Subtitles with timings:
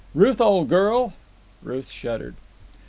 [0.15, 1.13] "Ruth, old girl."
[1.61, 2.33] Ruth shuddered.